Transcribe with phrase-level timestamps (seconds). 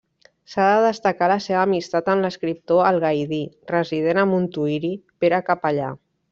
[0.51, 3.43] S'ha de destacar la seva amistat amb l'escriptor algaidí,
[3.75, 5.97] resident a Montuïri, Pere Capellà.